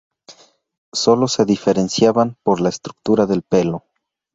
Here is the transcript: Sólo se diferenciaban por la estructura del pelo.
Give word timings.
Sólo 0.93 1.27
se 1.27 1.45
diferenciaban 1.45 2.35
por 2.41 2.59
la 2.59 2.69
estructura 2.69 3.27
del 3.27 3.43
pelo. 3.43 3.83